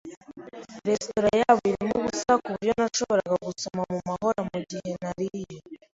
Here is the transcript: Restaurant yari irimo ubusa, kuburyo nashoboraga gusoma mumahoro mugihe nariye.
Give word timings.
Restaurant 0.89 1.35
yari 1.41 1.61
irimo 1.69 1.93
ubusa, 1.99 2.31
kuburyo 2.43 2.71
nashoboraga 2.79 3.35
gusoma 3.47 3.81
mumahoro 3.91 4.39
mugihe 4.49 4.91
nariye. 5.01 5.57